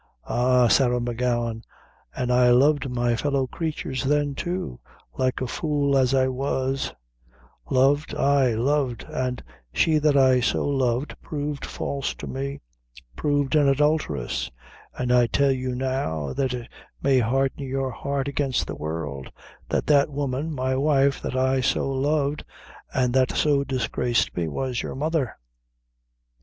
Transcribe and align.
Ah, 0.25 0.67
Sarah 0.67 0.99
M'Gowan, 0.99 1.61
an' 2.15 2.31
I 2.31 2.49
loved 2.49 2.89
my 2.89 3.15
fellow 3.15 3.45
creatures 3.45 4.03
then, 4.03 4.33
too, 4.33 4.79
like 5.15 5.41
a 5.41 5.45
fool 5.45 5.95
as 5.95 6.15
I 6.15 6.27
was: 6.27 6.91
loved, 7.69 8.15
ay, 8.15 8.55
loved; 8.55 9.03
an' 9.03 9.41
she 9.71 9.99
that 9.99 10.17
I 10.17 10.39
so 10.39 10.67
loved 10.67 11.15
proved 11.21 11.63
false 11.63 12.15
to 12.15 12.25
me 12.25 12.61
proved 13.15 13.53
an 13.53 13.67
adulteress; 13.67 14.49
an' 14.97 15.11
I 15.11 15.27
tell 15.27 15.51
you 15.51 15.75
now, 15.75 16.33
that 16.33 16.55
it 16.55 16.67
may 17.03 17.19
harden 17.19 17.67
your 17.67 17.91
heart 17.91 18.27
against 18.27 18.65
the 18.65 18.75
world, 18.75 19.31
that 19.69 19.85
that 19.85 20.09
woman 20.09 20.51
my 20.51 20.75
wife 20.75 21.21
that 21.21 21.35
I 21.35 21.61
so 21.61 21.87
loved, 21.91 22.43
an' 22.91 23.11
that 23.11 23.33
so 23.33 23.63
disgraced 23.63 24.35
me, 24.35 24.47
was 24.47 24.81
your 24.81 24.95
mother." 24.95 25.35